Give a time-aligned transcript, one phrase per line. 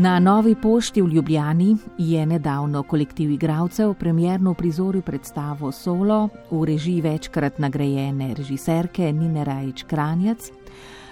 [0.00, 7.00] Na novi pošti v Ljubljani je nedavno kolektiv igralcev premjerno prizoril predstavo Solo v režiji
[7.00, 10.50] večkrat nagrajene režiserke Nine Rajč Kranjac.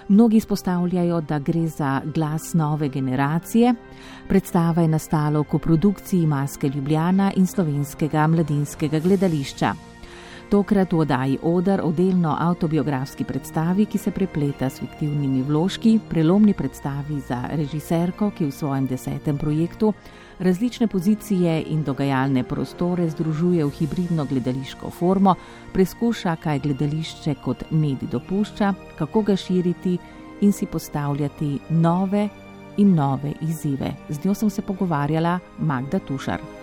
[0.08, 3.74] Mnogi izpostavljajo, da gre za glas nove generacije.
[4.28, 9.74] Predstava je nastala v koprodukciji Maske Ljubljana in slovenskega mladinskega gledališča.
[10.48, 16.54] Tokrat v oddaji Odar o delno autobiografski predstavi, ki se prepleta s fiktivnimi vložki, prelomni
[16.56, 19.92] predstavi za režiserko, ki v svojem desetem projektu
[20.40, 25.34] različne pozicije in dogajalne prostore združuje v hibridno gledališko formo,
[25.72, 29.98] preskuša, kaj gledališče kot medij dopušča, kako ga širiti
[30.40, 32.28] in si postavljati nove
[32.76, 33.92] in nove izzive.
[34.08, 36.57] Z njo sem se pogovarjala Magda Tušar.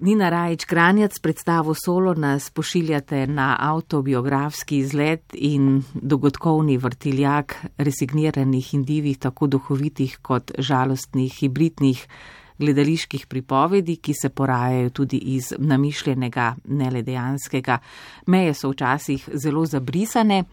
[0.00, 8.84] Nina Rajč Kranjac, predstavo Solo nas pošiljate na autobiografski izlet in dogodkovni vrtiljak resigniranih in
[8.84, 12.06] divih, tako duhovitih kot žalostnih, hibridnih
[12.60, 17.78] gledaliških pripovedi, ki se porajajo tudi iz namišljenega, ne le dejanskega.
[18.26, 20.44] Meje so včasih zelo zabrisane,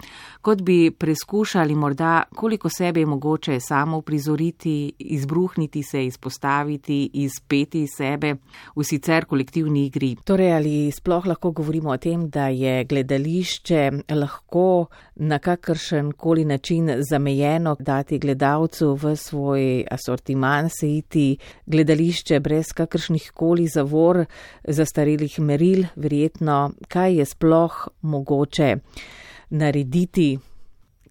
[0.41, 8.35] kot bi preskušali morda, koliko sebe je mogoče samo prizoriti, izbruhniti se, izpostaviti, izpeti sebe
[8.75, 10.15] v sicer kolektivni igri.
[10.25, 14.85] Torej, ali sploh lahko govorimo o tem, da je gledališče lahko
[15.15, 21.96] na kakršen koli način zamejeno, dati gledalcu v svoj asortiman, se iti gledališče
[22.39, 24.25] brez kakršnih koli zavor,
[24.63, 28.75] zastarelih meril, verjetno, kaj je sploh mogoče
[29.49, 30.39] narediti,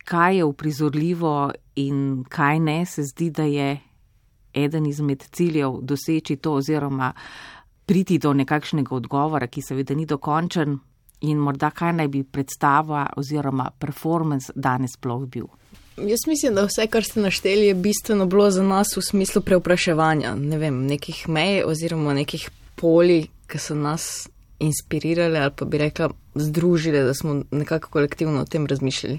[0.05, 3.79] kaj je uprizorljivo in kaj ne, se zdi, da je
[4.55, 7.13] eden izmed ciljev doseči to oziroma
[7.87, 10.79] priti do nekakšnega odgovora, ki seveda ni dokončen
[11.21, 15.47] in morda kaj naj bi predstava oziroma performance danes sploh bil.
[15.97, 20.35] Jaz mislim, da vse, kar ste našteli, je bistveno bilo za nas v smislu preupraševanja,
[20.35, 24.29] ne vem, nekih mej oziroma nekih poli, ki so nas
[24.61, 29.19] inspirirale ali pa bi rekla združile, da smo nekako kolektivno o tem razmišljali.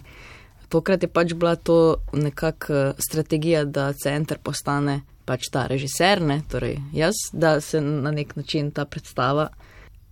[0.69, 6.77] Tokrat je pač bila to nekakšna strategija, da center postane pač ta režiser, ne, torej
[6.94, 9.47] jaz, da se na nek način ta predstava,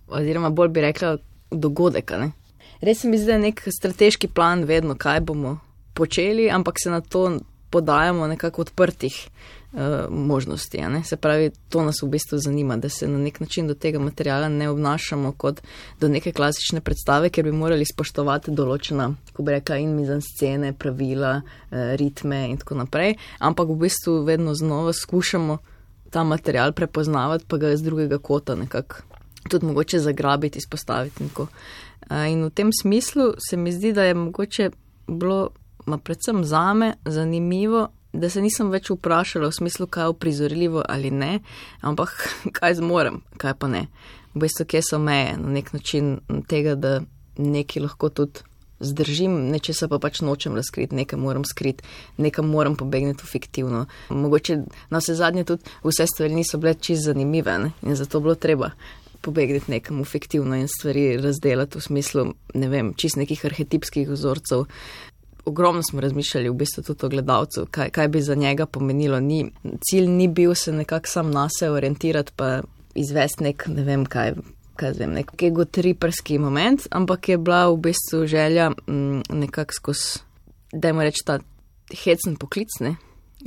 [0.08, 1.16] oziroma bolj bi rekla
[1.50, 2.10] dogodek.
[2.18, 2.32] Ne.
[2.80, 5.58] Res mi zdi, da je nek strateški plan vedno, kaj bomo
[5.96, 7.38] počeli, ampak se na to
[7.70, 9.28] podajamo nekako odprtih
[9.72, 9.80] uh,
[10.10, 10.78] možnosti.
[11.04, 14.48] Se pravi, to nas v bistvu zanima, da se na nek način do tega materijala
[14.48, 15.60] ne obnašamo kot
[16.00, 20.72] do neke klasične predstave, ker bi morali spoštovati določena, ko bi rekla, in mizan scene,
[20.72, 25.58] pravila, uh, ritme in tako naprej, ampak v bistvu vedno znova skušamo
[26.10, 29.02] ta material prepoznavati, pa ga iz drugega kota nekako
[29.50, 31.28] tudi mogoče zagrabiti, izpostaviti.
[31.38, 31.48] Uh,
[32.30, 34.70] in v tem smislu se mi zdi, da je mogoče
[35.06, 35.50] bilo,
[35.86, 41.10] ma predvsem zame, zanimivo da se nisem več vprašala v smislu, kaj je uprizorljivo ali
[41.10, 41.40] ne,
[41.80, 42.14] ampak
[42.56, 43.86] kaj zmorem, kaj pa ne.
[44.34, 47.00] V bistvu, kje so meje na nek način tega, da
[47.36, 48.44] nekaj lahko tudi
[48.80, 51.84] zdržim, nečesa pa pač nočem razkriti, nekaj moram skriti,
[52.20, 53.86] nekaj moram pobegniti v fiktivno.
[54.12, 54.58] Mogoče
[54.92, 57.72] na vse zadnje tudi vse stvari niso bile čist zanimive ne?
[57.82, 58.74] in zato bilo treba.
[59.24, 64.68] Pobegniti nekam v fiktivno in stvari razdeliti v smislu, ne vem, čist nekih arhetipskih vzorcev,
[65.46, 69.20] ogromno smo razmišljali v bistvu tudi o gledalcu, kaj, kaj bi za njega pomenilo.
[69.20, 69.52] Ni,
[69.90, 72.60] cilj ni bil se nekako sam na se orientirati, pa
[72.94, 74.34] izvesti nek, ne vem kaj.
[74.76, 80.18] Kaj zvem, nek egotriperski moment, ampak je bila v bistvu želja mm, nekako skozi,
[80.72, 81.38] da jim reče ta
[82.02, 82.96] hecen poklicne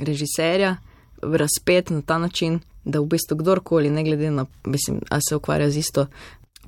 [0.00, 0.76] režiserja,
[1.22, 5.70] razpet na ta način, da v bistvu kdorkoli, ne glede na, mislim, a se ukvarja
[5.70, 6.06] z isto,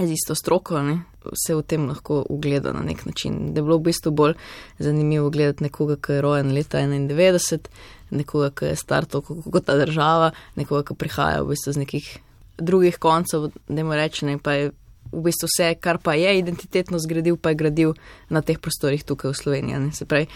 [0.06, 1.02] z isto stroko, ne,
[1.46, 3.52] se v tem lahko ugleda na nek način.
[3.52, 4.34] Da je bilo v bistvu bolj
[4.78, 7.70] zanimivo gledati nekoga, ki je rojen leta 91,
[8.10, 12.12] nekoga, ki je star toliko kot ta država, nekoga, ki prihaja v bistvu z nekih
[12.58, 14.70] drugih koncev, da mu reče, ne pa je
[15.12, 17.94] v bistvu vse, kar pa je identitetno zgradil, pa je gradil
[18.31, 19.81] na teh prostorih tukaj v Sloveniji.
[19.81, 19.93] Ne.
[19.93, 20.26] Se pravi,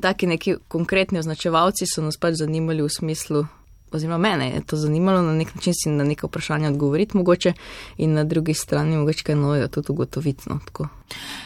[0.00, 3.44] taki neki konkretni označevalci so nas pač zanimali v smislu
[3.92, 7.52] oziroma mene je to zanimalo na nek način si na neka vprašanja odgovoriti mogoče
[7.96, 10.44] in na drugi strani mogoče kaj novega tudi ugotoviti.
[10.48, 10.58] No,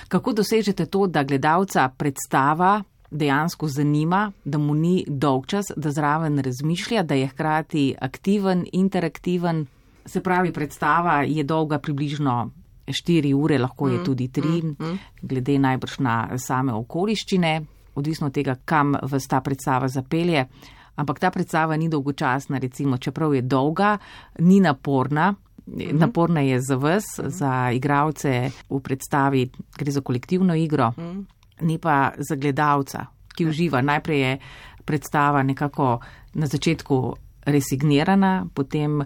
[0.08, 6.38] Kako dosežete to, da gledalca predstava dejansko zanima, da mu ni dolg čas, da zraven
[6.38, 9.66] razmišlja, da je hkrati aktiven, interaktiven.
[10.06, 12.50] Se pravi, predstava je dolga približno
[12.86, 14.98] 4 ure, lahko je mm, tudi 3, mm, mm.
[15.22, 17.60] glede najbrž na same okoliščine,
[17.94, 20.46] odvisno od tega, kam vas ta predstava zapelje.
[20.96, 23.98] Ampak ta predstava ni dolgočasna, recimo, čeprav je dolga,
[24.38, 25.34] ni naporna.
[25.66, 25.98] Mhm.
[25.98, 27.28] Naporna je za vas, mhm.
[27.28, 30.92] za igravce v predstavi, gre za kolektivno igro.
[30.98, 33.06] Mhm ni pa za gledalca,
[33.36, 33.80] ki uživa.
[33.80, 34.38] Najprej je
[34.84, 36.00] predstava nekako
[36.34, 37.16] na začetku
[37.46, 39.02] resignirana, potem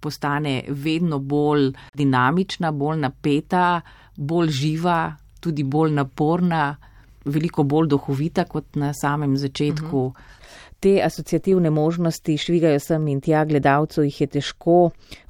[0.00, 3.80] postane vedno bolj dinamična, bolj napeta,
[4.16, 6.76] bolj živa, tudi bolj naporna,
[7.24, 10.06] veliko bolj duhovita kot na samem začetku.
[10.06, 10.71] Uh -huh.
[10.82, 14.78] Te asociativne možnosti švigajo sem in tja gledalcev, jih je težko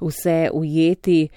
[0.01, 1.27] vse ujeti.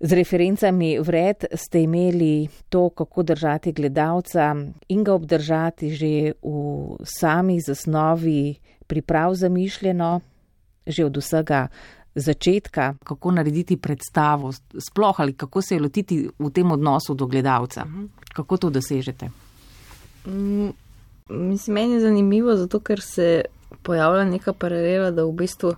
[0.00, 4.54] Z referencami vred ste imeli to, kako držati gledalca
[4.88, 8.56] in ga obdržati že v sami zasnovi
[8.86, 10.20] priprav zamišljeno,
[10.86, 11.68] že od vsega
[12.16, 17.84] začetka, kako narediti predstavo, sploh ali kako se je lotiti v tem odnosu do gledalca.
[17.84, 18.04] Mhm.
[18.32, 19.28] Kako to dosežete?
[20.26, 20.70] Mm,
[21.28, 23.44] mislim, meni je zanimivo, zato ker se
[23.82, 25.74] pojavlja neka paralela, da v bistvu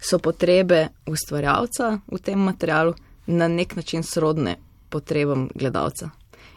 [0.00, 2.94] so potrebe ustvarjalca v tem materialu
[3.26, 4.56] na nek način srodne
[4.88, 6.10] potrebam gledalca.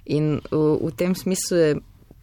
[0.06, 1.76] In v, v tem smislu je,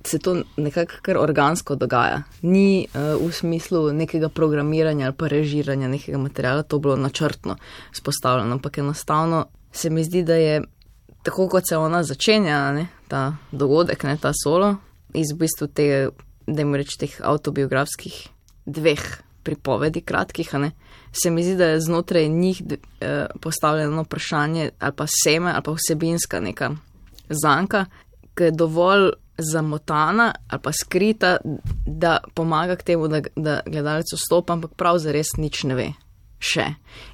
[0.05, 2.22] se to nekako kar organsko dogaja.
[2.43, 7.56] Ni uh, v smislu nekega programiranja ali pa režiranja nekega materijala, to bilo načrtno
[7.93, 10.62] spostavljeno, ampak enostavno se mi zdi, da je
[11.22, 14.76] tako, kot se ona začenja, ne, ta dogodek, ne, ta solo,
[15.14, 16.10] iz v bistvu tega,
[16.46, 18.28] da jim reč teh autobiografskih
[18.66, 19.05] dveh
[19.44, 20.72] pripovedi, kratkih, ne,
[21.12, 25.72] se mi zdi, da je znotraj njih eh, postavljeno vprašanje ali pa seme ali pa
[25.72, 26.70] vsebinska neka
[27.28, 27.84] zanka,
[28.34, 31.37] ki je dovolj zamotana ali pa skrita,
[31.87, 35.88] da pomaga k temu, da, da gledalec vstopa, ampak prav zares nič ne ve.
[36.38, 36.64] Še.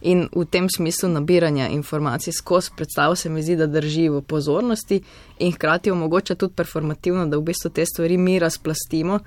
[0.05, 5.01] In v tem smislu nabiranja informacij skozi predstavo se mi zdi, da drži v pozornosti
[5.39, 9.19] in hkrati omogoča tudi performativno, da v bistvu te stvari mi razplastimo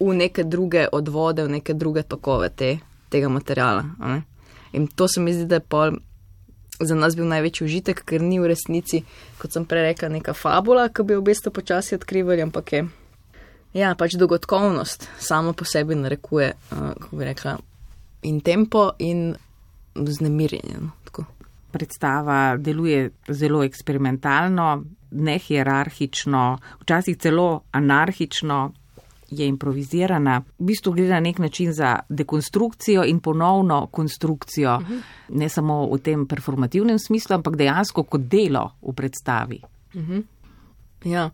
[0.00, 2.78] v neke druge odvode, v neke druge tokove te
[3.12, 3.84] tega materijala.
[4.72, 6.00] In to se mi zdi, da je pol
[6.80, 9.02] za nas bil največji užitek, ker ni v resnici,
[9.38, 12.82] kot sem prej rekla, neka fabula, ki bi v bistvu počasi odkrivali, ampak je.
[13.76, 17.56] Ja, pač dogodkovnost samo po sebi narekuje, uh, kako bi rekla,
[18.22, 19.34] in tempo in
[19.94, 20.76] znemirjenje.
[20.80, 20.90] No,
[21.72, 28.72] Predstava deluje zelo eksperimentalno, ne hierarhično, včasih celo anarhično,
[29.32, 35.00] je improvizirana, v bistvu gre na nek način za dekonstrukcijo in ponovno konstrukcijo, uh -huh.
[35.28, 39.60] ne samo v tem performativnem smislu, ampak dejansko kot delo v predstavi.
[39.94, 40.12] Uh mhm.
[40.12, 40.24] -huh.
[41.04, 41.30] Ja.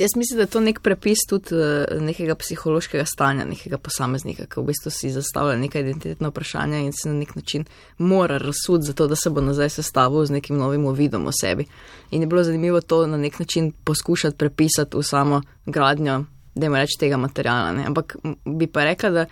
[0.00, 4.60] Jaz mislim, da je to nek prepis tudi uh, nekega psihološkega stanja nekega posameznika, ki
[4.60, 7.64] v bistvu si zastavlja neka identitetna vprašanja in se na nek način
[7.98, 11.68] mora razsud za to, da se bo nazaj sestavil z nekim novim uvidom o sebi.
[12.10, 16.24] In je bilo zanimivo to na nek način poskušati prepisati v samo gradnjo
[16.54, 17.72] da ima reč tega materijala.
[17.72, 17.86] Ne.
[17.86, 19.26] Ampak bi pa rekla, da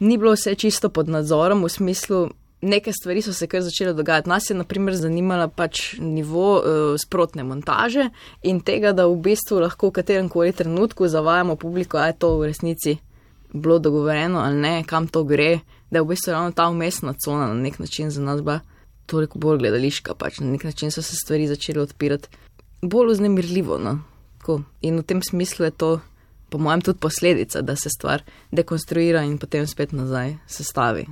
[0.00, 2.28] ni bilo vse čisto pod nadzorom v smislu.
[2.62, 4.28] Neke stvari so se kar začele dogajati.
[4.28, 8.10] Nas je, na primer, zanimala pač nivo uh, sprotne montaže
[8.42, 12.36] in tega, da v bistvu lahko v katerem koli trenutku zavajamo publiko, da je to
[12.38, 12.98] v resnici
[13.52, 17.50] bilo dogovoreno ali ne, kam to gre, da je v bistvu ravno ta umestna cona
[17.50, 18.60] na nek način za nas bila
[19.06, 22.28] toliko bolj gledališka, pač na nek način so se stvari začele odpirati
[22.82, 23.78] bolj vznemirljivo.
[23.78, 23.98] No?
[24.80, 26.00] In v tem smislu je to
[26.52, 31.06] po mojem, tudi posledica, da se stvar dekonstruira in potem spet nazaj sestavi.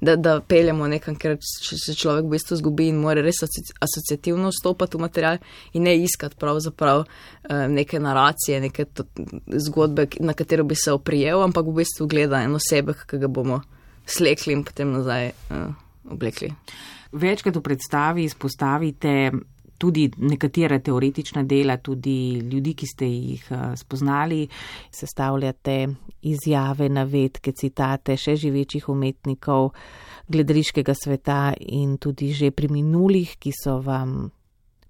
[0.00, 4.96] Da, da peljemo nekam, ker se človek v bistvu zgubi in mora res asociativno vstopati
[4.96, 5.40] v material
[5.76, 8.86] in ne iskati pravzaprav eh, neke naracije, neke
[9.66, 13.60] zgodbe, na katero bi se oprijel, ampak v bistvu gleda eno sebe, ki ga bomo
[14.06, 15.68] slekli in potem nazaj uh,
[16.10, 16.50] oblekli.
[17.12, 19.32] Večkrat v predstavi izpostavite
[19.80, 24.44] tudi nekatera teoretična dela, tudi ljudi, ki ste jih eh, spoznali,
[24.92, 25.86] sestavljate
[26.28, 29.72] izjave, navedke, citate še živečih umetnikov
[30.28, 31.40] gledališkega sveta
[31.72, 34.30] in tudi že preminulih, ki so vam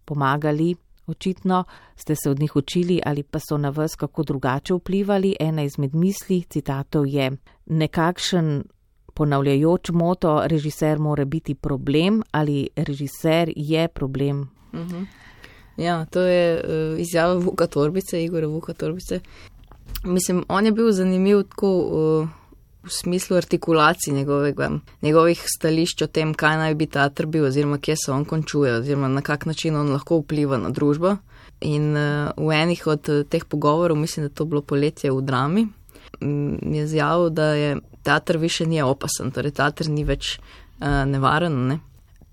[0.04, 0.74] pomagali.
[1.10, 1.64] Očitno
[1.96, 5.36] ste se od njih učili ali pa so na vas kako drugače vplivali.
[5.40, 7.30] Ena izmed misli citatov je
[7.66, 8.62] nekakšen
[9.14, 14.96] ponavljajoč moto, režiser mora biti problem ali režiser je problem Uh mhm.
[14.96, 15.06] -huh.
[15.76, 19.20] Ja, to je uh, izjava Vuka Torbice, Igora Vuka Torbice.
[20.04, 22.28] Mislim, on je bil zanimiv tako uh,
[22.82, 24.70] v smislu artikulacij njegovega,
[25.02, 29.08] njegovih stališč o tem, kaj naj bi teater bil, oziroma kje se on končuje, oziroma
[29.08, 31.16] na kak način on lahko vpliva na družbo.
[31.60, 35.66] In uh, v enih od teh pogovorov, mislim, da to bilo poletje v drami,
[36.20, 40.38] um, je zjavil, da je teater više ni opasen, torej teater ni več
[40.80, 41.80] uh, nevaren, ne?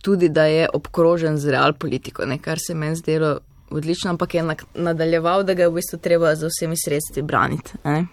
[0.01, 2.37] Tudi da je obkrožen z real politiko, ne?
[2.37, 3.39] kar se meni zdelo
[3.69, 7.77] odlično, ampak je nadaljeval, da ga je v bistvu treba z vsemi sredstvi braniti.
[7.83, 8.05] Ne?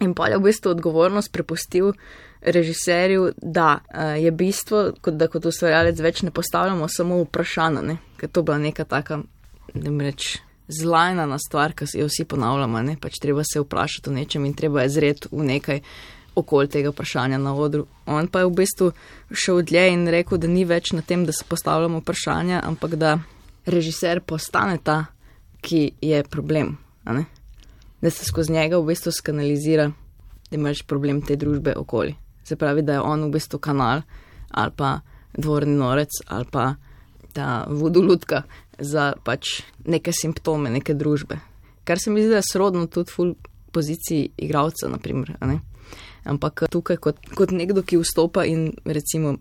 [0.00, 1.92] In pa je v bistvu odgovornost prepustil
[2.40, 8.32] režiserju, da uh, je bistvo, kot da kot ustvarjalec več ne postavljamo samo vprašanja, ker
[8.32, 9.20] to bila neka taka,
[9.74, 10.38] da mi reč,
[10.70, 12.96] zlajna stvar, ki jo vsi ponavljamo, ne?
[13.00, 15.82] pač treba se vprašati o nečem in treba je zred v nekaj
[16.34, 17.86] okoli tega vprašanja na odru.
[18.06, 18.90] On pa je v bistvu
[19.32, 23.18] šel dlje in rekel, da ni več na tem, da se postavljamo vprašanja, ampak da
[23.66, 25.04] režiser postane ta,
[25.60, 26.76] ki je problem.
[28.00, 29.90] Da se skozi njega v bistvu skanalizira,
[30.50, 32.14] da imaš problem te družbe okoli.
[32.44, 34.02] Se pravi, da je on v bistvu kanal
[34.50, 35.00] ali pa
[35.38, 36.74] dvorni norec ali pa
[37.32, 38.42] ta vodolutka
[38.78, 41.38] za pač neke simptome neke družbe.
[41.84, 43.34] Kar se mi zdi, da je srodno tudi v
[43.72, 45.36] poziciji igralca, naprimer.
[46.24, 49.38] Ampak tukaj kot, kot nekdo, ki vstopa in recimo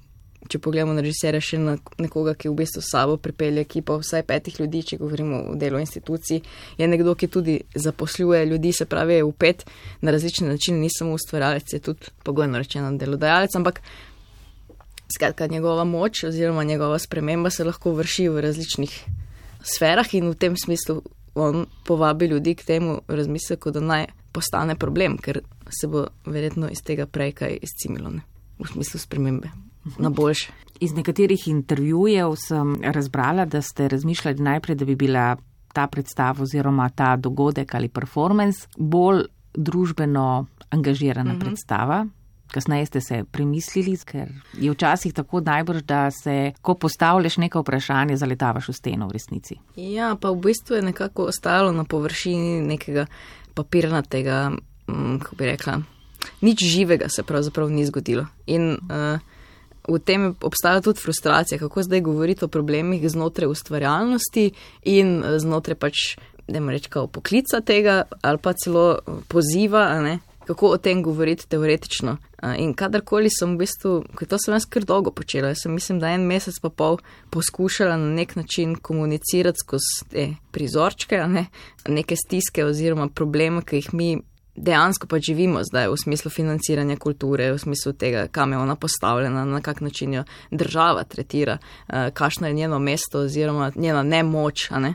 [0.48, 4.60] če pogledamo na režiserja, še na nekoga, ki v bistvu sabo pripelje ekipo vsaj petih
[4.62, 6.40] ljudi, če govorimo o delu institucij,
[6.80, 9.66] je nekdo, ki tudi zaposluje ljudi, se pravi, je upet
[10.02, 13.82] na različne načine, ni samo ustvarjalec, je tudi pogojno rečeno delodajalec, ampak
[15.12, 18.94] skratka njegova moč oziroma njegova sprememba se lahko vrši v različnih
[19.66, 21.02] sferah in v tem smislu
[21.36, 26.82] on povabi ljudi k temu razmisleku, da naj postane problem, ker se bo verjetno iz
[26.86, 28.22] tega prej kaj izcimilo, ne?
[28.60, 29.50] v smislu spremembe
[29.98, 30.52] na boljše.
[30.80, 35.38] Iz nekaterih intervjujev sem razbrala, da ste razmišljali najprej, da bi bila
[35.74, 41.40] ta predstava oziroma ta dogodek ali performance bolj družbeno angažirana mhm.
[41.40, 42.06] predstava.
[42.50, 48.18] Kasneje ste se premislili, ker je včasih tako najbrž, da se, ko postavljaš neko vprašanje,
[48.18, 49.60] zaletavaš v steno v resnici.
[49.76, 53.06] Ja, pa v bistvu je nekako ostalo na površini nekega
[53.54, 54.52] papirnatega,
[54.88, 55.82] mm, kako bi rekla,
[56.42, 58.26] nič živega se pravzaprav ni zgodilo.
[58.48, 59.20] In uh,
[59.88, 64.52] v tem obstaja tudi frustracija, kako zdaj govoriti o problemih znotraj ustvarjalnosti
[64.84, 65.96] in eh, znotraj pač,
[66.48, 69.90] da me rečem, poklica tega ali pa celo poziva,
[70.50, 72.16] kako o tem govoriti teoretično.
[72.58, 76.00] In kadarkoli sem v bistvu, ker to sem jaz kar dolgo počela, jaz sem mislim,
[76.02, 76.98] da en mesec pa pol
[77.30, 80.26] poskušala na nek način komunicirati skozi te
[80.56, 81.46] prizorčke, ne?
[81.86, 84.10] neke stiske oziroma probleme, ki jih mi
[84.56, 89.46] dejansko pa živimo zdaj v smislu financiranja kulture, v smislu tega, kam je ona postavljena,
[89.46, 94.70] na kak način jo država tretira, uh, kakšno je njeno mesto oziroma njena nemoč.
[94.70, 94.94] Ne?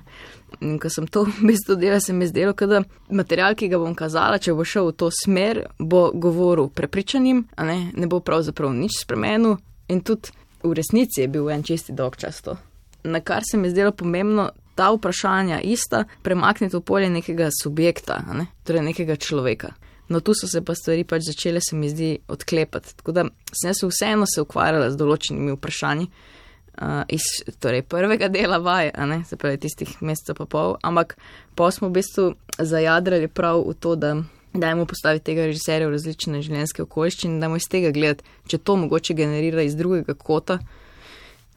[0.61, 3.79] In ko sem to v bistvu delala, se mi je zdelo, da material, ki ga
[3.79, 7.91] bom kazala, če bo šel v to smer, bo govoril prepričanim, ne?
[7.95, 9.57] ne bo pravzaprav nič spremenil
[9.89, 10.31] in tudi
[10.65, 12.57] v resnici je bil en čisti dolg čas to.
[13.05, 18.23] Na kar se mi je zdelo pomembno, ta vprašanja ista premakniti v polje nekega subjekta,
[18.33, 18.47] ne?
[18.65, 19.75] torej nekega človeka.
[20.09, 22.97] No, tu so se pa stvari pač začele, se mi zdi, odklepati.
[22.97, 23.25] Tako da
[23.63, 27.25] sem se vseeno se ukvarjala z določenimi vprašanji uh, iz
[27.59, 28.93] torej prvega dela vaje,
[29.29, 31.17] se pravi tistih mesecev pa pol, ampak
[31.55, 34.17] pa smo v bistvu zajadrali prav v to, da
[34.55, 38.77] dajmo postaviti tega režiserja v različne življenjske okoliščine in dajmo iz tega gledati, če to
[38.79, 40.61] mogoče generira iz drugega kota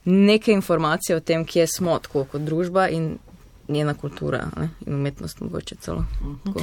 [0.06, 3.18] neke informacije o tem, kje smo tako kot družba in
[3.68, 4.70] njena kultura ne?
[4.86, 6.06] in umetnost mogoče celo.
[6.46, 6.60] Tako.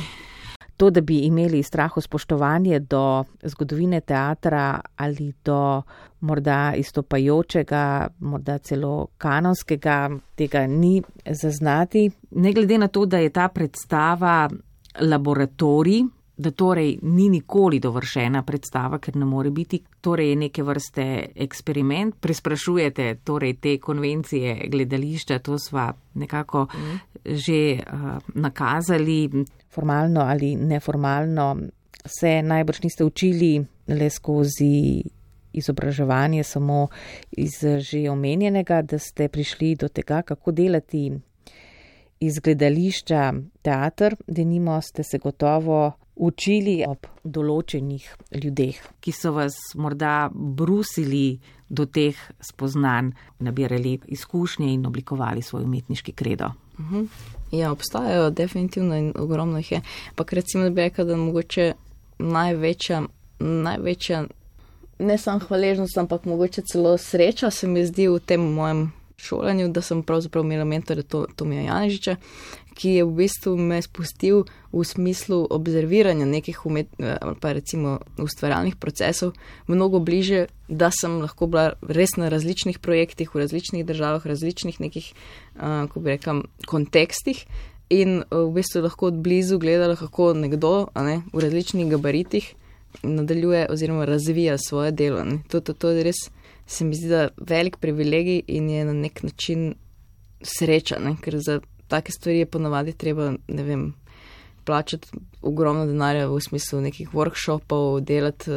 [0.77, 5.83] To, da bi imeli straho spoštovanje do zgodovine teatra ali do
[6.21, 12.11] morda izstopajočega, morda celo kanonskega, tega ni zaznati.
[12.31, 14.51] Ne glede na to, da je ta predstava
[15.01, 16.03] laboratorij,
[16.37, 21.05] da torej ni nikoli dovršena predstava, ker ne more biti, torej je neke vrste
[21.47, 26.99] eksperiment, presprašujete torej te konvencije gledališča, to sva nekako mm.
[27.25, 29.31] že uh, nakazali,
[29.71, 31.57] formalno ali neformalno,
[32.05, 35.03] se najbrž niste učili le skozi
[35.53, 36.89] izobraževanje samo
[37.31, 41.13] iz že omenjenega, da ste prišli do tega, kako delati
[42.21, 48.07] iz gledališča teater, da nimo ste se gotovo učili ob določenih
[48.43, 53.11] ljudeh, ki so vas morda brusili do teh spoznanj,
[53.43, 56.53] nabirali izkušnje in oblikovali svoj umetniški kredo.
[56.79, 57.05] Mhm.
[57.53, 59.83] Ja, obstajajo definitivno in ogromno jih je.
[60.15, 61.73] Pa recimo, bi rekla, da mogoče
[62.19, 63.03] največja,
[63.39, 64.25] največja,
[64.99, 69.83] ne samo hvaležnost, ampak mogoče celo sreča se mi zdi v tem mojem šolanju, da
[69.83, 72.17] sem pravzaprav imela mentorja to, Tomija Janežiča,
[72.75, 76.91] ki je v bistvu me spustil v smislu observiranja nekih umet,
[77.41, 79.35] pa recimo ustvarjalnih procesov
[79.67, 85.13] mnogo bliže, da sem lahko bila res na različnih projektih, v različnih državah, različnih nekih,
[85.61, 87.45] ko bi rekla, kontekstih.
[87.93, 92.55] In v bistvu lahko od blizu gledala, kako nekdo ne, v različnih gabaritih
[93.03, 95.25] nadaljuje oziroma razvija svoje delo.
[95.51, 96.29] To, to, to je res
[96.67, 99.75] se mi zdi, da velik privilegij in je na nek način
[100.43, 101.17] sreča, ne?
[101.21, 103.95] ker za take stvari je ponavadi treba, ne vem,
[104.65, 105.09] plačati
[105.43, 108.51] ogromno denarja v smislu nekih workshopov, delati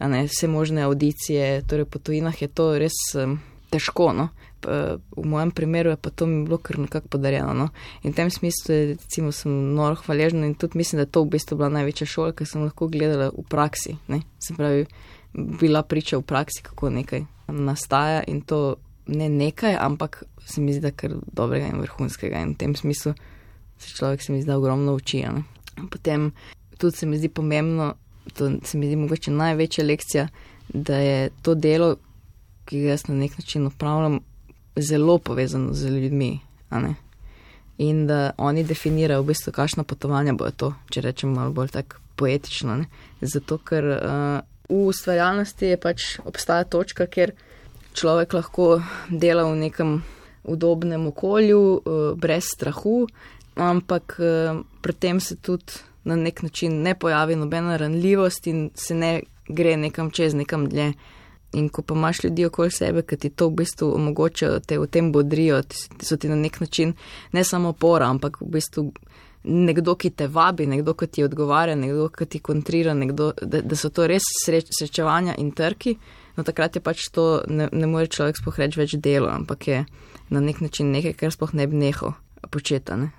[0.00, 3.40] ne, vse možne audicije, torej po tujinah je to res um,
[3.70, 4.12] težko.
[4.12, 4.28] No?
[5.16, 7.54] V mojem primeru je pa to mi bilo kar nekako podarjeno.
[7.54, 7.68] No?
[8.02, 11.24] In v tem smislu je, recimo, sem noro hvaležna in tudi mislim, da je to
[11.24, 13.96] v bistvu bila največja šola, ker sem lahko gledala v praksi.
[14.08, 14.20] Ne?
[14.40, 14.86] Se pravi,
[15.32, 18.76] bila priča v praksi, kako nekaj nastaja in to
[19.10, 23.14] ne nekaj, ampak se mi zdi, da kar dobrega in vrhunskega in v tem smislu
[23.80, 25.22] se človek se mi zdi ogromno uči.
[25.22, 25.42] Ne?
[25.90, 26.30] Potem
[26.78, 27.94] tudi se mi zdi pomembno,
[28.34, 30.28] to se mi zdi mogoče največja lekcija,
[30.68, 31.96] da je to delo,
[32.64, 34.20] ki ga jaz na nek način upravljam,
[34.76, 36.38] zelo povezano z ljudmi.
[37.78, 41.98] In da oni definirajo v bistvu, kakšno potovanje bo to, če rečem malo bolj tako
[42.16, 42.76] poetično.
[42.76, 42.86] Ne?
[43.20, 47.32] Zato, ker uh, v ustvarjalnosti je pač obstaja točka, kjer
[47.94, 50.02] človek lahko dela v nekem
[50.44, 53.06] udobnem okolju, eh, brez strahu,
[53.54, 55.72] ampak eh, pri tem se tudi
[56.04, 60.92] na nek način ne pojavi nobena ranljivost in se ne gre nekam čez, nekam dlje.
[61.52, 64.86] In ko pa imaš ljudi okoli sebe, ki ti to v bistvu omogočajo, te v
[64.86, 65.62] tem bodrijo,
[66.02, 66.94] so ti na nek način
[67.32, 68.92] ne samo opora, ampak v bistvu
[69.42, 73.76] nekdo, ki te vabi, nekdo, ki ti odgovarja, nekdo, ki ti kontrira, nekdo, da, da
[73.76, 75.96] so to res sreč, srečevanja in trki,
[76.36, 79.84] no takrat je pač to, ne, ne more človek sploh reči več delo, ampak je
[80.30, 82.14] na nek način nekaj, kar sploh ne bi nehal
[82.50, 82.96] početi.
[82.96, 83.10] Ne?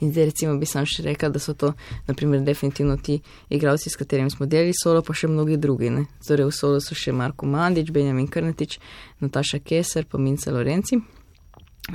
[0.00, 1.72] In zdaj recimo bi sam še rekel, da so to,
[2.08, 5.88] naprimer, definitivno ti igravci, s katerimi smo delili solo, pa še mnogi drugi.
[5.90, 6.04] Ne?
[6.26, 8.76] Torej v solo so še Marko Mandič, Benjamin Krnetič,
[9.24, 11.00] Nataša Keser, pa Mince Lorenci.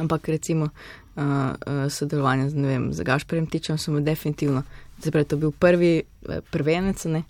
[0.02, 4.64] Ampak recimo uh, uh, sodelovanje z, z Gašperjem Tičem smo definitivno,
[5.04, 6.08] zdaj to bil prvi
[6.50, 7.26] prvenec, ne,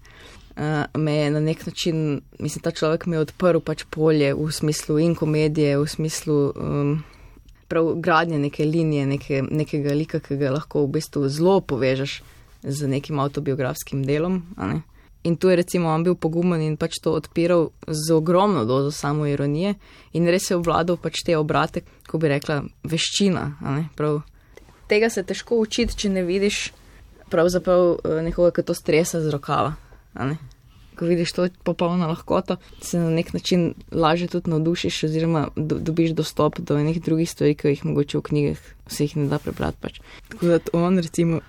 [0.58, 4.52] uh, me je na nek način, mislim, ta človek mi je odprl pač polje v
[4.52, 7.04] smislu in komedije, v smislu um,
[7.68, 12.22] prav gradnje neke linije, neke, nekega lika, ki ga lahko v bistvu zelo povežeš
[12.64, 14.44] z nekim autobiografskim delom.
[15.24, 19.26] In tu je recimo on bil pogumen in pač to odpiral z ogromno dozo samo
[19.30, 19.76] ironije
[20.14, 23.46] in res je obvladal pač te obrate, ko bi rekla, veščina.
[24.90, 26.72] Tega se težko učiti, če ne vidiš
[27.32, 29.78] pravzaprav eh, nekoga, ki to stresa z rokava.
[30.96, 36.12] Ko vidiš to popolno lahkoto, se na nek način lažje tudi navdušiš oziroma do, dobiš
[36.12, 39.78] dostop do enih drugih stvari, ki jih mogoče v knjigah se jih ne da prebrati.
[39.82, 40.02] Pač.
[40.30, 41.40] Tako da on recimo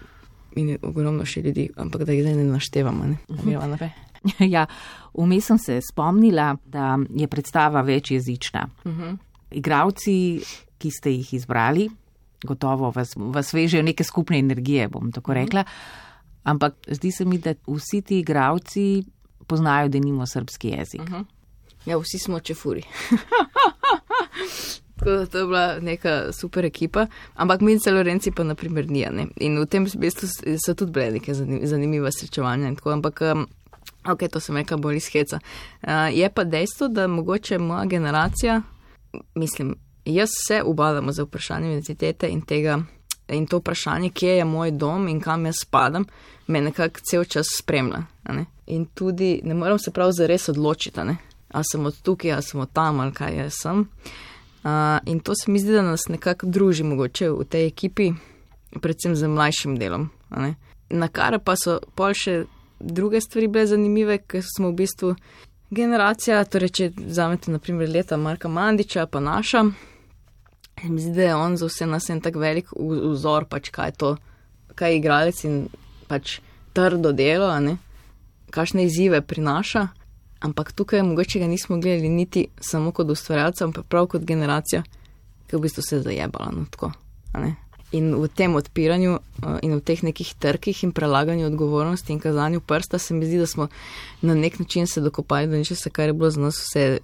[0.57, 3.07] in je ogromno še ljudi, ampak da jih zdaj ne naštevamo.
[3.07, 3.17] Ne?
[3.29, 3.91] Uh -huh.
[4.39, 4.67] ja,
[5.15, 8.69] vmes sem se spomnila, da je predstava večjezična.
[8.85, 9.17] Uh -huh.
[9.51, 10.41] Igravci,
[10.79, 11.91] ki ste jih izbrali,
[12.45, 15.61] gotovo vas, vas vežejo neke skupne energije, bom tako rekla.
[15.61, 16.12] Uh -huh.
[16.43, 19.05] Ampak zdi se mi, da vsi ti igravci
[19.47, 21.01] poznajo, da nimo srpski jezik.
[21.01, 21.25] Uh -huh.
[21.87, 22.83] Ja, vsi smo čefuri.
[24.97, 29.27] Tako da to je bila neka super ekipa, ampak mi in Lorenci pa naprimer nijane.
[29.37, 30.29] In v tem smislu
[30.67, 33.21] so tudi bile neke zanimive srečevanja in tako, ampak.
[33.21, 33.47] Um,
[34.05, 35.39] Ok, to sem rekla bolj iz heca.
[35.83, 38.63] Uh, je pa dejstvo, da mogoče moja generacija,
[39.35, 42.83] mislim, jaz se ubadam za vprašanje identitete in tega,
[43.29, 46.05] in to vprašanje, kje je moj dom in kam jaz spadam,
[46.47, 48.03] me nekako cel čas spremlja.
[48.67, 52.73] In tudi ne morem se prav zares odločiti, ali sem od tukaj, ali sem od
[52.73, 53.89] tam, ali kaj jaz sem.
[54.65, 54.71] Uh,
[55.05, 58.13] in to se mi zdi, da nas nekako druži mogoče v tej ekipi,
[58.81, 60.11] predvsem z mlajšim delom.
[60.91, 62.45] Na kar pa so pol še
[62.79, 65.15] druge stvari bile zanimive, ker smo v bistvu
[65.71, 69.65] generacija, torej če vzamete naprimer leta Marka Mandiča, pa naša,
[70.91, 73.97] mi zdi, da je on za vse nas en tak velik vzor, pač kaj je
[73.99, 74.13] to,
[74.75, 75.59] kaj je igralec in
[76.09, 76.41] pač
[76.73, 77.51] trdo delo,
[78.51, 79.89] kakšne izzive prinaša
[80.43, 84.83] ampak tukaj mogoče ga nismo gledali niti samo kot ustvarjalca, ampak prav kot generacija,
[85.47, 86.93] ki je v bistvu se zajebala na no, tako.
[87.93, 92.61] In v tem odpiranju uh, in v teh nekih trkih in prelaganju odgovornosti in kazanju
[92.61, 93.69] prsta se mi zdi, da smo
[94.23, 96.99] na nek način se dokopali do nečesa, kar je bilo za nas vse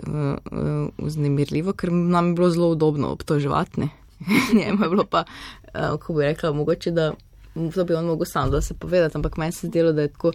[0.99, 3.89] vznemirljivo, uh, uh, ker nam je bilo zelo udobno obtoževati.
[4.59, 5.25] Njemu je bilo pa,
[5.73, 7.13] kako bi rekla, mogoče, da
[7.75, 10.33] to bi on mogel sam da se povedati, ampak meni se zdelo, da je tako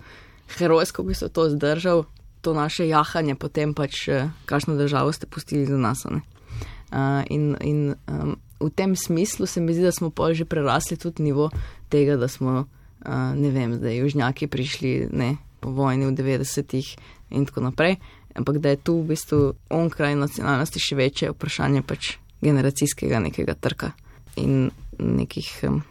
[0.57, 2.03] herojsko, bi se to zdržal,
[2.41, 6.05] to naše jahanje, potem pač, eh, kakšno državo ste pustili za nas.
[6.05, 10.97] Uh, in in um, v tem smislu se mi zdi, da smo pa že prerasli
[10.97, 11.49] tudi nivo
[11.89, 12.65] tega, da smo,
[13.05, 16.95] uh, ne vem, da južnjaki prišli ne, po vojni v 90-ih
[17.31, 17.95] in tako naprej,
[18.35, 23.93] ampak da je tu v bistvu onkraj nacionalnosti še večje vprašanje pač generacijskega nekega trka
[24.35, 25.83] in nekih um,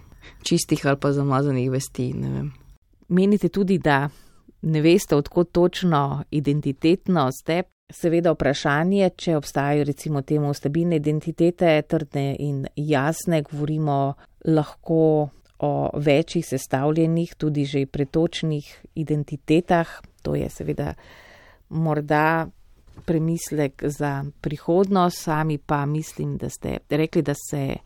[0.43, 2.53] čistih ali pa zamazanih vesti, ne vem.
[3.09, 4.09] Menite tudi, da
[4.63, 7.63] ne veste, odkot točno identitetno ste.
[7.93, 14.15] Seveda vprašanje, če obstajajo recimo temu stabilne identitete, trdne in jasne, govorimo
[14.49, 15.29] lahko
[15.63, 20.01] o večjih sestavljenih, tudi že pretočnih identitetah.
[20.23, 20.95] To je seveda
[21.69, 22.47] morda
[23.05, 27.77] premislek za prihodnost, sami pa mislim, da ste rekli, da se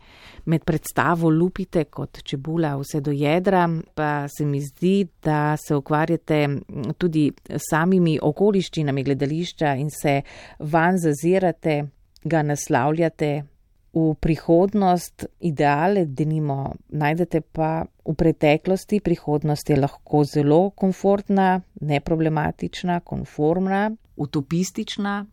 [0.45, 6.47] med predstavo lupite kot čebula vse do jedra, pa se mi zdi, da se ukvarjate
[6.97, 7.31] tudi
[7.69, 10.21] samimi okoliščinami gledališča in se
[10.59, 11.83] van zazirate,
[12.23, 13.43] ga naslavljate.
[13.97, 22.99] V prihodnost, ideale, da nimo najdete pa v preteklosti, prihodnost je lahko zelo komfortna, neproblematična,
[22.99, 25.25] konformna, utopistična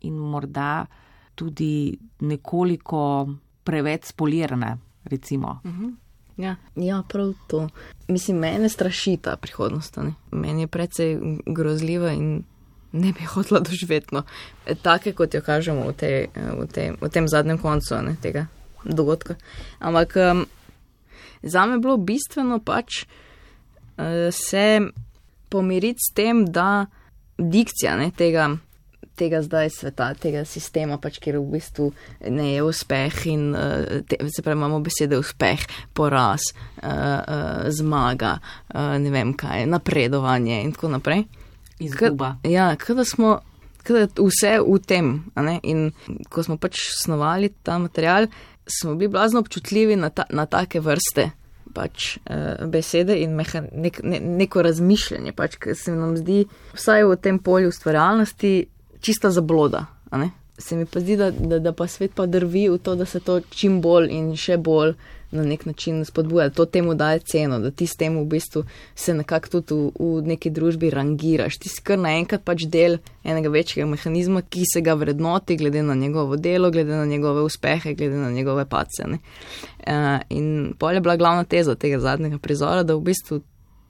[0.00, 0.86] in morda
[1.34, 3.28] tudi nekoliko
[3.64, 5.60] preveč spolirana, recimo.
[5.64, 5.94] Uh -huh.
[6.36, 7.68] Ja, ja, prav to.
[8.08, 9.96] Mislim, mene straši ta prihodnost.
[9.96, 10.14] Ne?
[10.30, 12.42] Meni je precej grozljiva in
[12.92, 14.14] ne bi hotela doživeti.
[14.14, 14.22] No.
[14.82, 18.46] Take, kot jo kažemo v, te, v, te, v tem zadnjem koncu ne, tega
[18.84, 19.34] dogodka.
[19.78, 20.46] Ampak um,
[21.42, 24.80] za me je bilo bistveno pač uh, se
[25.48, 26.86] pomiriti s tem, da
[27.38, 28.48] dikcija ne, tega,
[29.16, 31.90] tega zdaj sveta, tega sistema, pač, kjer v bistvu
[32.32, 38.36] ne je uspeh in uh, te, se pravi, imamo besede uspeh, poraz, uh, uh, zmaga,
[38.74, 41.26] uh, ne vem kaj, napredovanje in tako naprej.
[41.82, 42.36] Izguba.
[42.42, 43.38] K, ja, kada smo.
[43.86, 45.10] Vse v tem.
[45.62, 45.92] In
[46.26, 48.26] ko smo pač snovali ta material,
[48.66, 51.28] smo bili blazno občutljivi na, ta, na take vrste
[51.76, 57.04] pač, uh, besede in mehan, nek, ne, neko razmišljanje, pač, ki se nam zdi, vsaj
[57.10, 58.54] v tem polju ustvarjalnosti,
[59.04, 59.84] čista zabloda.
[60.58, 63.20] Se mi pa zdi, da, da, da pa svet pa drvi v to, da se
[63.20, 64.94] to čim bolj in še bolj
[65.30, 69.14] na nek način spodbuja, to temu daje ceno, da ti s tem v bistvu se
[69.14, 71.58] nekako tudi v, v neki družbi rangiraš.
[71.58, 75.94] Ti si kar naenkrat pač del enega večjega mehanizma, ki se ga vrednoti glede na
[75.94, 79.04] njegovo delo, glede na njegove uspehe, glede na njegove pace.
[79.06, 83.40] Uh, in pol je bila glavna teza tega zadnjega prizora, da v bistvu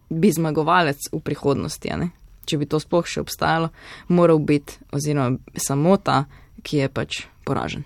[0.08, 1.92] bi zmagovalec v prihodnosti,
[2.46, 3.72] če bi to sploh še obstajalo,
[4.08, 6.24] moral biti oziroma samo ta,
[6.62, 7.84] ki je pač poražen.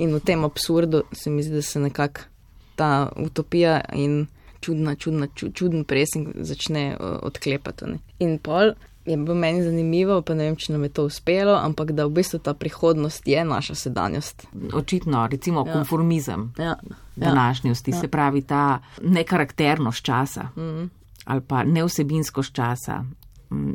[0.00, 2.29] In v tem absurdu se mi zdi, da se nekako
[2.80, 4.26] ta utopija in
[4.60, 7.84] čudna, čudna, čuden presing začne uh, odklepati.
[7.92, 7.98] Ne.
[8.24, 8.72] In pol
[9.04, 12.14] je bilo meni zanimivo, pa ne vem, če nam je to uspelo, ampak da v
[12.20, 14.46] bistvu ta prihodnost je naša sedanjost.
[14.76, 15.72] Očitno, recimo ja.
[15.72, 16.76] konformizem ja.
[17.16, 18.00] današnjosti, ja.
[18.00, 20.88] se pravi ta nekarakternost časa mm -hmm.
[21.24, 23.04] ali pa neosebinskost časa.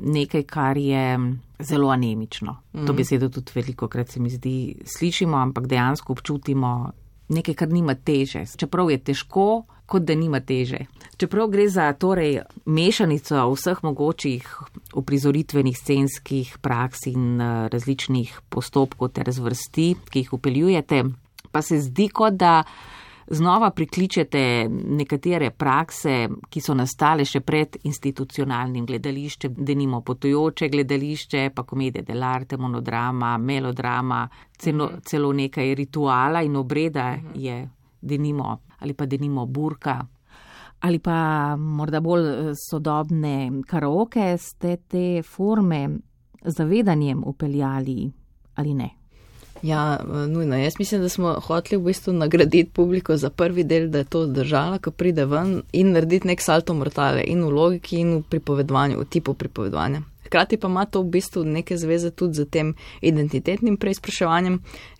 [0.03, 1.19] Nekaj, kar je
[1.59, 2.51] zelo anemično.
[2.51, 2.87] Mm -hmm.
[2.87, 6.91] To besedo tudi veliko krat se mi zdi slišimo, ampak dejansko občutimo
[7.29, 8.45] nekaj, kar nima teže.
[8.57, 10.85] Čeprav je težko, kot da nima teže.
[11.17, 14.47] Čeprav gre za torej mešanico vseh mogočih
[14.93, 21.03] uprizoritvenih scenskih praks in eh, različnih postopkov ter zvrsti, ki jih upeljujete,
[21.51, 22.63] pa se zdi, kot da
[23.27, 31.63] znova prikličete nekatere prakse, ki so nastale še pred institucionalnim gledališčem, denimo potujoče gledališče, pa
[31.63, 34.25] komedije delarte, monodrama, melodrama,
[34.57, 37.63] celo, celo nekaj rituala in obreda je
[38.01, 40.05] denimo ali pa denimo burka.
[40.79, 45.87] Ali pa morda bolj eh, sodobne karaoke ste te forme
[46.43, 48.11] zavedanjem upeljali
[48.55, 48.89] ali ne?
[49.65, 50.57] Ja, nujno.
[50.57, 54.25] Jaz mislim, da smo hoteli v bistvu nagraditi publiko za prvi del, da je to
[54.27, 58.99] zdržala, ko pride ven in narediti nek salto mortale in v logiki in v pripovedovanju,
[58.99, 60.03] v tipu pripovedovanja.
[60.27, 64.59] Hkrati pa ima to v bistvu neke zveze tudi z tem identitetnim preizpraševanjem,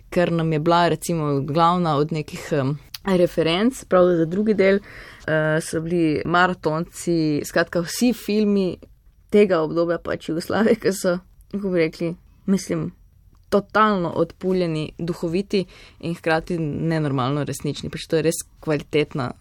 [0.10, 5.62] ker nam je bila recimo glavna od nekih um, referenc, prav za drugi del uh,
[5.62, 8.78] so bili maratonci, skratka vsi filmi
[9.30, 11.19] tega obdobja pač Jugoslavije, ki so,
[11.51, 12.89] kako bi rekli, mislim,
[13.49, 15.65] totalno odpuljeni, duhoviti
[15.99, 17.89] in hkrati nenormalno resnični.
[17.89, 19.31] Pač to je res kvalitetna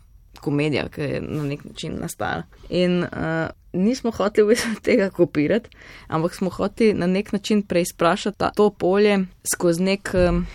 [0.41, 2.43] komedija, ki je na nek način nastala.
[2.69, 5.71] In uh, nismo hoteli v bistvu tega kopirati,
[6.09, 10.47] ampak smo hoteli na nek način preizprašati to polje skozi nek, um,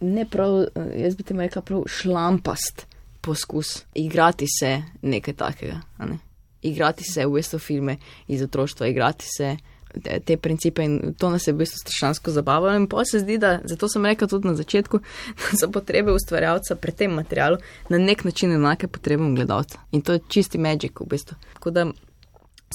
[0.00, 2.86] ne prav, uh, jaz bi temu rekla, prav šlampast
[3.26, 5.80] poskus igrati se nekaj takega.
[5.98, 6.18] Ne?
[6.62, 7.96] Igrati se v bistvu filme
[8.28, 9.56] iz otroštva, igrati se
[10.24, 12.74] te, principe in to nas je v bistvu strašansko zabavalo.
[12.76, 15.00] In pa se zdi, da zato sem rekel tudi na začetku,
[15.42, 19.78] da so potrebe ustvarjalca pri tem materialu na nek način enake potrebam gledalca.
[19.92, 21.36] In to je čisti magic v bistvu.
[21.54, 21.86] Tako da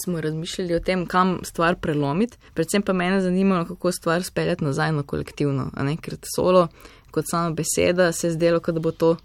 [0.06, 4.92] smo razmišljali o tem, kam stvar prelomiti, predvsem pa mene zanimalo, kako stvar speljati nazaj
[4.92, 6.68] na kolektivno, a ne ker solo,
[7.12, 9.16] kot sama beseda, se je zdelo, da bo to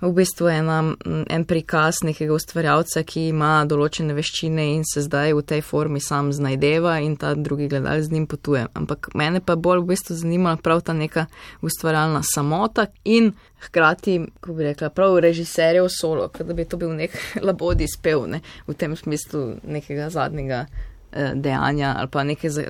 [0.00, 0.94] v bistvu ena,
[1.30, 6.32] en prikaz nekega ustvarjalca, ki ima določene veščine in se zdaj v tej formi sam
[6.36, 8.66] znajdeva in ta drugi gledalec z njim potuje.
[8.76, 11.26] Ampak mene pa bolj v bistvu zanima prav ta neka
[11.64, 13.32] ustvarjalna samota in
[13.66, 18.42] hkrati, ko bi rekla, prav režiserjev solo, da bi to bil nek labodi spev, ne,
[18.68, 22.68] v tem smislu nekega zadnjega eh, dejanja ali pa nekaj za,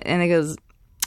[0.00, 0.42] enega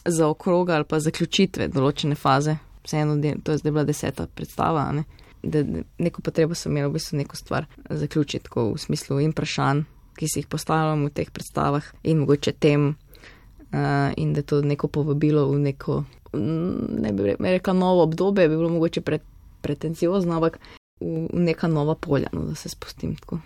[0.05, 2.59] za okroga ali pa zaključitve določene faze.
[2.87, 4.85] Vseeno, to je zdaj bila deseta predstava.
[4.95, 5.03] Ne
[5.43, 5.63] da
[5.97, 9.83] neko potrebo sem imel v bistvu neko stvar zaključiti, tako v smislu in vprašanj,
[10.17, 12.87] ki si jih postavljam v teh predstavah in mogoče tem,
[13.73, 18.69] uh, in da to neko povabilo v neko, ne bi rekla novo obdobje, bi bilo
[18.69, 19.19] mogoče pre,
[19.61, 20.59] pretenciozno, ampak
[20.99, 23.39] v, v neka nova polja, no, da se spustim tako.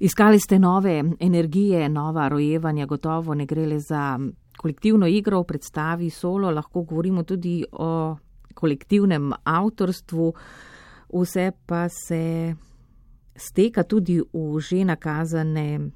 [0.00, 4.18] Iskali ste nove energije, nova rojevanja, gotovo ne gre le za
[4.56, 8.16] kolektivno igro v predstavi solo, lahko govorimo tudi o
[8.60, 10.32] kolektivnem avtorstvu,
[11.10, 12.54] vse pa se
[13.36, 15.90] steka tudi v že nakazane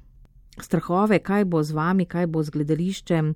[0.57, 3.33] strahove, kaj bo z vami, kaj bo z gledališčem,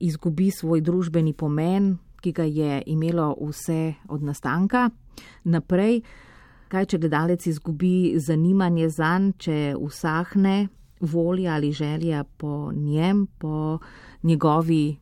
[0.00, 4.88] izgubi svoj družbeni pomen, ki ga je imelo vse od nastanka
[5.44, 6.00] naprej.
[6.72, 10.68] Kaj, če gledalec izgubi zanimanje zanj, če usahne
[11.04, 13.78] volja ali želja po njem, po
[14.22, 14.96] njegovi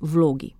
[0.00, 0.57] vlogi.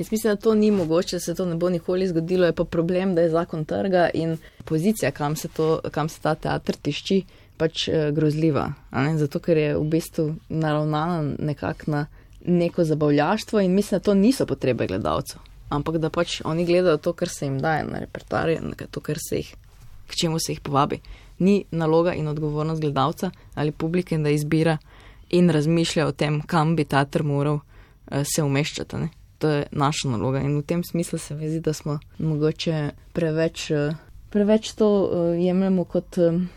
[0.00, 2.64] Jaz mislim, da to ni mogoče, da se to ne bo nikoli zgodilo, je pa
[2.64, 7.18] problem, da je zakon trga in pozicija, kam se, to, kam se ta teater tišči,
[7.56, 8.72] pač eh, grozljiva.
[9.16, 12.06] Zato, ker je v bistvu naravnana nekako na
[12.44, 17.12] neko zabavljaštvo in mislim, da to niso potrebe gledalcev, ampak da pač oni gledajo to,
[17.12, 18.60] kar se jim daje na repertoarje,
[18.90, 19.54] to, kar se jih,
[20.06, 21.02] k čemu se jih povabi.
[21.38, 24.78] Ni naloga in odgovornost gledalca ali publike, da izbira
[25.28, 28.96] in razmišlja o tem, kam bi teater moral uh, se umeščati.
[28.96, 29.19] Ne?
[29.40, 30.40] To je naša naloga.
[30.40, 33.94] In v tem smislu se mi zdi, da smo mogoče preveč, eh,
[34.30, 36.48] preveč to uh, jemljemo kot, um,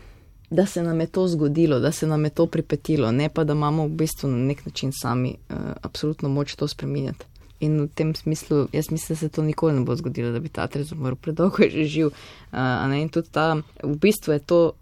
[0.50, 3.52] da se nam je to zgodilo, da se nam je to pripetilo, ne pa da
[3.52, 7.24] imamo v bistvu na nek način sami uh, absolutno moč to spreminjati.
[7.60, 10.48] In v tem smislu, jaz mislim, da se to nikoli ne bo zgodilo, da bi
[10.48, 12.06] ta trez umrl, predolgo je že živ.
[12.52, 14.72] Uh, ta, v bistvu je to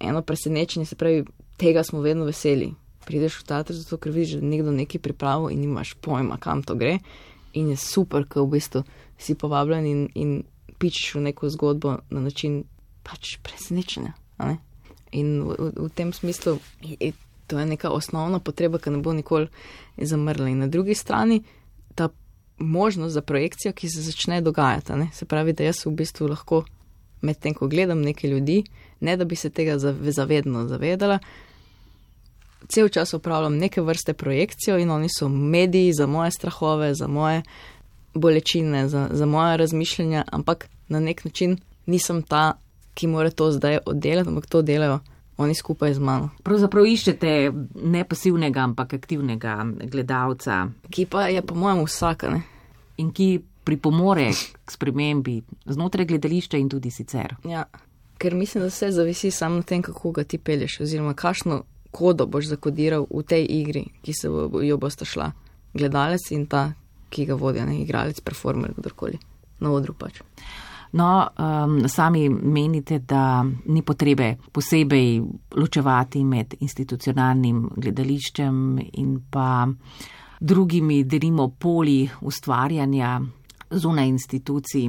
[0.00, 1.24] eno presenečenje, se pravi,
[1.56, 2.74] tega smo vedno veseli.
[3.06, 6.74] Prideš v teater, zato ker vidiš, da nekdo nekaj pripravil in imaš pojma, kam to
[6.74, 6.98] gre
[7.54, 8.84] in je super, ker v bistvu
[9.18, 10.42] si povabljen in, in
[10.78, 12.64] pičeš v neko zgodbo na način
[13.02, 14.14] pač presenečenja.
[15.14, 17.12] In v, v, v tem smislu je
[17.46, 19.48] to je neka osnovna potreba, ki ne bo nikoli
[19.98, 20.48] zamrla.
[20.48, 21.42] In na drugi strani
[21.94, 22.08] ta
[22.58, 24.92] možnost za projekcijo, ki se začne dogajati.
[25.12, 26.64] Se pravi, da jaz v bistvu lahko
[27.20, 28.64] medtem, ko gledam neke ljudi,
[29.00, 31.18] ne da bi se tega zavedno zavedala,
[32.68, 37.42] cel čas upravljam neke vrste projekcijo in oni so mediji za moje strahove, za moje
[38.14, 42.52] bolečine, za, za moje razmišljanja, ampak na nek način nisem ta,
[42.94, 45.00] ki mora to zdaj oddelati, ampak to delajo
[45.36, 46.30] oni skupaj z mano.
[46.42, 49.56] Pravzaprav iščete ne pasivnega, ampak aktivnega
[49.90, 50.68] gledalca.
[50.90, 52.30] Ki pa je po mojem vsaka.
[52.30, 52.42] Ne?
[53.02, 54.28] In ki pripomore
[54.64, 57.34] k spremembi znotraj gledališča in tudi sicer.
[57.48, 57.64] Ja.
[58.18, 62.26] Ker mislim, da vse zavisi samo na tem, kako ga ti pelješ, oziroma kakšno kodo
[62.26, 64.28] boš zakodiral v tej igri, ki se
[64.66, 65.30] jo boste šla.
[65.74, 66.72] Gledalec in ta,
[67.10, 69.18] ki ga vodi, ne igralec, performer, kdorkoli,
[69.62, 70.18] na odru pač.
[70.94, 75.08] No, um, sami menite, da ni potrebe posebej
[75.58, 78.60] ločevati med institucionalnim gledališčem
[79.02, 79.66] in pa
[80.38, 83.16] drugimi, delimo, poli ustvarjanja
[83.70, 84.86] zunaj institucij.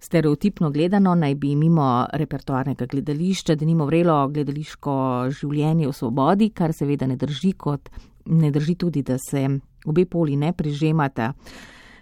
[0.00, 4.92] Stereotipno gledano naj bi mimo repertoarnega gledališča, da nimo vrelo gledališko
[5.40, 7.90] življenje v svobodi, kar seveda ne drži, kot
[8.26, 9.48] ne drži tudi, da se
[9.86, 11.32] obe poli ne prežemata.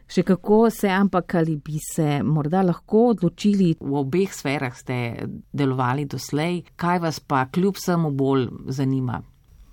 [0.07, 6.05] Še kako se, ampak ali bi se morda lahko odločili, v obeh sferah ste delovali
[6.07, 9.19] doslej, kaj vas pa kljub samo bolj zanima?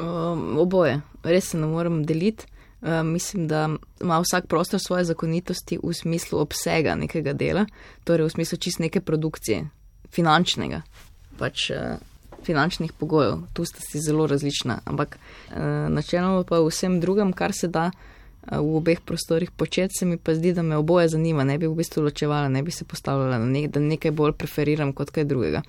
[0.02, 2.50] Um, oboje, res se ne morem deliti.
[2.84, 3.70] Eh, mislim, da
[4.02, 7.66] ima vsak prostor svoje zakonitosti v smislu obsega nekega dela,
[8.04, 9.70] torej v smislu čist neke produkcije,
[10.12, 10.82] finančnega,
[11.40, 11.96] pač uh,
[12.44, 13.40] finančnih pogojev.
[13.54, 15.56] Tu sta si zelo različna, ampak uh,
[15.90, 17.92] načeloma pa vsem drugem, kar se da
[18.52, 21.78] v obeh prostorih početi, se mi pa zdi, da me oboje zanima, ne bi v
[21.80, 25.62] bistvu ločevala, ne bi se postavljala nek, da nekaj bolj preferiram kot kaj drugega.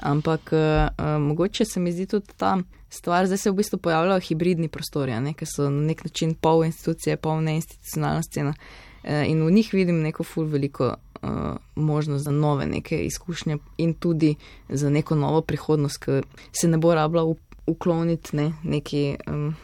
[0.00, 2.58] Ampak uh, mogoče se mi zdi tudi ta
[2.90, 6.64] stvar, zdaj se v bistvu pojavljajo hibridni prostori, ne, ki so na nek način pol
[6.64, 10.94] institucije, pol neinstitucionalna scena uh, in v njih vidim neko ful veliko.
[11.18, 14.36] Uh, možnost za nove neke izkušnje in tudi
[14.68, 16.20] za neko novo prihodnost, ki
[16.52, 17.24] se ne bo rabila
[17.66, 19.56] ukloniti ne, neki um,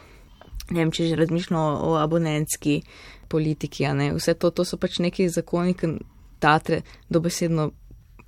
[0.70, 2.82] ne vem, če že razmišljamo o abonentski
[3.28, 5.96] politiki, vse to, to so pač neki zakoni, ki
[6.40, 7.70] teatre dobesedno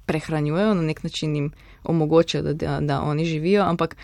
[0.07, 1.51] prehranjujejo, na nek način jim
[1.85, 3.97] omogočajo, da, da, da oni živijo, ampak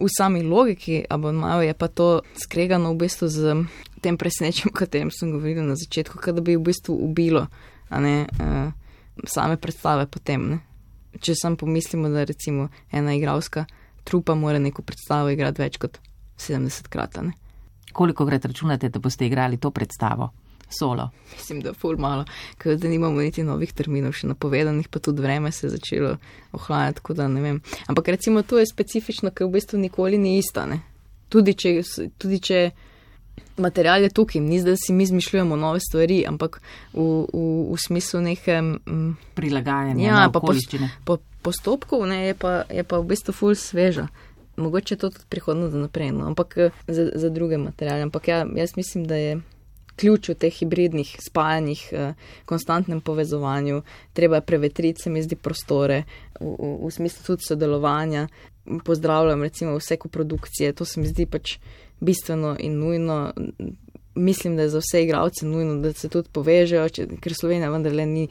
[0.00, 3.66] v sami logiki abonmajo je pa to skregano v bistvu z
[4.00, 7.46] tem presenečenjem, o katerem sem govorila na začetku, da bi v bistvu ubilo
[7.90, 8.72] ne, uh,
[9.26, 10.48] same predstave potem.
[10.50, 10.58] Ne.
[11.20, 13.66] Če sam pomislimo, da recimo ena igralska
[14.04, 15.98] trupa mora neko predstavo igrati več kot
[16.38, 17.18] 70 krat.
[17.20, 17.34] Ne.
[17.92, 20.30] Koliko krat računate, da boste igrali to predstavo?
[20.70, 21.10] Solo.
[21.32, 22.24] Mislim, da ful malo,
[22.58, 26.16] ker da nimamo niti novih terminov še napovedanih, pa tudi vreme se je začelo
[26.52, 27.58] ohlajati, tako da ne vem.
[27.90, 30.80] Ampak recimo to je specifično, ker v bistvu nikoli ni ista, ne.
[31.30, 31.74] Tudi če,
[32.18, 32.62] tudi če
[33.60, 36.60] material je tukaj, ni zdaj, da si mi izmišljujemo nove stvari, ampak
[36.94, 37.02] v,
[37.32, 38.60] v, v smislu neke.
[38.62, 40.06] Mm, Prilagajanja.
[40.06, 40.54] Ja, pa po,
[41.04, 44.08] po postopku ne, je, pa, je pa v bistvu ful sveža
[44.60, 48.02] mogoče to tudi prihodno za naprej, no, ampak eh, za, za druge materijale.
[48.02, 49.40] Ampak ja, jaz mislim, da je
[50.00, 52.14] ključ v teh hibridnih spajanjih, eh,
[52.48, 53.82] konstantnem povezovanju,
[54.12, 56.04] treba je prevetriti, se mi zdi, prostore,
[56.40, 58.28] v, v, v smislu tudi sodelovanja.
[58.84, 61.58] Pozdravljam recimo vse koprodukcije, to se mi zdi pač
[62.00, 63.32] bistveno in nujno.
[64.14, 68.06] Mislim, da je za vse igralce nujno, da se tudi povežejo, če, ker Slovenija vendarle
[68.06, 68.28] ni,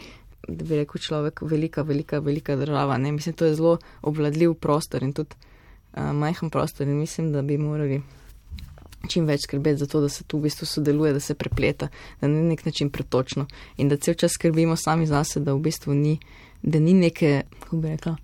[0.47, 2.97] da bi rekel človek, velika, velika, velika država.
[2.97, 3.11] Ne?
[3.11, 5.35] Mislim, to je zelo obvladljiv prostor in tudi
[5.95, 8.01] majhen prostor in mislim, da bi morali
[9.07, 11.87] čim več skrbeti za to, da se tu v bistvu sodeluje, da se prepleta,
[12.21, 13.45] da ni nek način pretočno
[13.77, 16.17] in da cel čas skrbimo sami zase, da v bistvu ni,
[16.61, 18.15] da ni neke, kako bi rekla,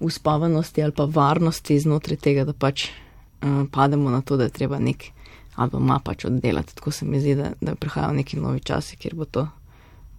[0.00, 4.78] uspavanosti ali pa varnosti znotraj tega, da pač uh, pademo na to, da je treba
[4.78, 5.10] nek
[5.58, 6.74] ali pa ma pač oddelati.
[6.74, 9.48] Tako se mi zdi, da, da prihajajo neki novi časi, kjer bo to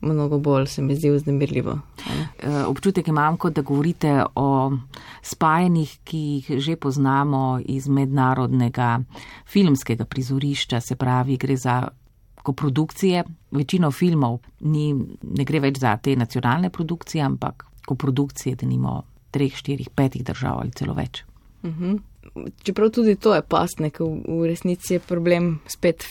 [0.02, 1.80] mnogo bolj se mi zdi vznemirljivo.
[2.40, 4.72] Eh, občutek imam, kot da govorite o
[5.22, 9.00] spajanjih, ki jih že poznamo iz mednarodnega
[9.48, 11.88] filmskega prizorišča, se pravi, gre za
[12.44, 13.24] koprodukcije.
[13.52, 19.56] Večino filmov ni, ne gre več za te nacionalne produkcije, ampak koprodukcije, da nimo treh,
[19.56, 21.24] štirih, petih držav ali celo več.
[21.64, 21.86] Uh mhm.
[21.86, 22.00] -huh
[22.63, 26.06] čeprav tudi to je pastnek, v, v resnici je problem spet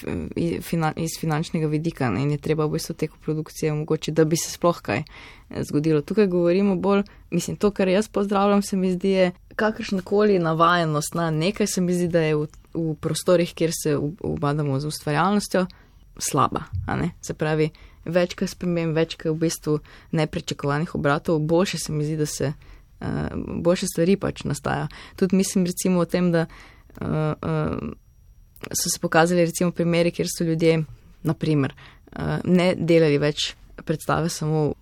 [0.97, 4.51] iz finančnega vidika ne, in je treba v bistvu teko produkcije omogočiti, da bi se
[4.51, 6.01] sploh kaj eh, zgodilo.
[6.03, 11.31] Tukaj govorimo bolj, mislim, to, kar jaz pozdravljam, se mi zdi, je kakršnakoli navajenost na
[11.31, 15.67] nekaj, se mi zdi, da je v, v prostorih, kjer se ubadamo z ustvarjalnostjo,
[16.19, 16.67] slaba.
[17.23, 17.71] Se pravi,
[18.05, 19.79] več kaj spremem, več kaj v bistvu
[20.19, 22.53] nepričakovanih obratov, boljše se mi zdi, da se
[23.01, 23.09] uh,
[23.63, 24.89] boljše stvari pač nastajajo.
[25.17, 26.47] Tudi mislim recimo o tem, da
[27.01, 27.93] uh, uh,
[28.73, 30.83] so se pokazali recimo primeri, kjer so ljudje,
[31.23, 31.75] naprimer,
[32.17, 34.73] uh, ne delali več predstave samo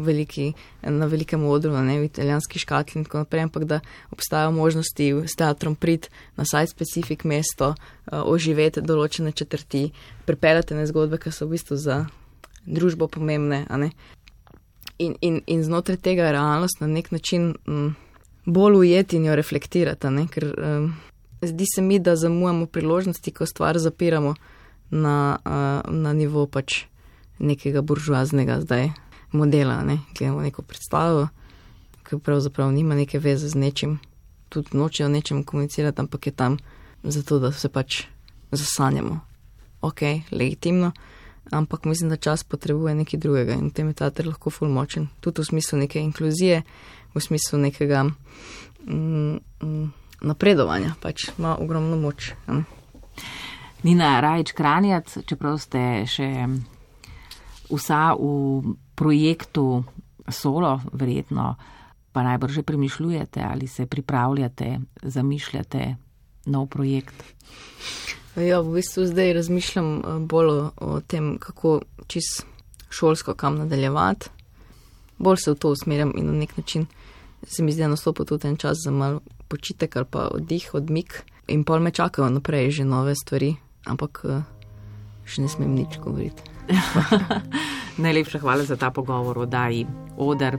[0.00, 5.08] veliki, na velikem odru, ne v italijanski škatli in tako naprej, ampak da obstajajo možnosti
[5.26, 7.74] s teatrom prid na saj specifik mesto,
[8.10, 9.90] oživeti določene četrti,
[10.26, 12.04] pripeljati ne zgodbe, ki so v bistvu za
[12.66, 13.64] družbo pomembne,
[14.98, 17.94] in, in, in znotraj tega realnost na nek način m, mm,
[18.46, 20.10] bolj ujeti in jo reflektirati.
[20.10, 20.26] Ne?
[20.30, 20.94] Ker um,
[21.42, 24.34] zdi se mi, da zamujamo priložnosti, ko stvar zapiramo
[24.90, 26.84] na, uh, na nivo pač
[27.38, 28.90] nekega buržuaznega zdaj
[29.32, 29.82] modela.
[29.84, 29.98] Ne?
[30.18, 31.28] Gledamo neko predstavo,
[32.06, 33.98] ki pravzaprav nima neke veze z nečim,
[34.48, 36.58] tudi noče o nečem komunicirati, ampak je tam
[37.02, 38.04] zato, da se pač
[38.50, 39.20] zasanjamo.
[39.82, 40.92] Ok, legitimno
[41.50, 45.08] ampak mislim, da čas potrebuje nekaj drugega in tem je teater lahko ful močen.
[45.20, 46.62] Tudi v smislu neke inkluzije,
[47.14, 52.32] v smislu nekega mm, mm, napredovanja, pač ima ogromno moč.
[52.48, 52.62] Ja.
[53.82, 56.28] Nina Rajč Kranjac, čeprav ste še
[57.70, 59.84] vsa v projektu
[60.26, 61.54] solo, verjetno
[62.16, 65.96] pa najbrž že premišljujete ali se pripravljate, zamišljate
[66.46, 67.14] nov projekt.
[68.36, 72.44] Ja, v bistvu zdaj razmišljam eh, bolj o, o tem, kako čez
[72.90, 74.28] šolsko kam nadaljevati.
[75.18, 76.86] Bolj se v to usmerjam in na nek način
[77.46, 81.22] se mi zdi, da nastopa tudi en čas za malo počitek ali pa oddih, odmik.
[81.48, 83.54] In pol me čakajo naprej že nove stvari,
[83.86, 84.42] ampak eh,
[85.24, 86.42] še ne smem nič govoriti.
[88.04, 90.58] Najlepša hvala za ta pogovor, oddaji Odar.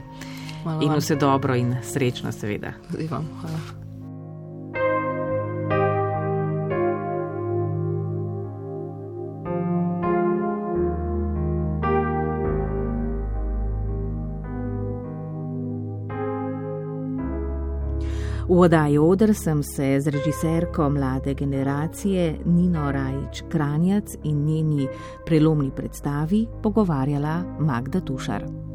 [0.80, 2.72] In vse dobro in srečno, seveda.
[2.90, 3.28] Tudi vam.
[3.40, 3.87] Hvala.
[18.48, 24.88] V oddaji Odr sem se z režiserko mlade generacije Nino Rajič Kranjac in njeni
[25.26, 28.67] prelomni predstavi pogovarjala Magda Tušar.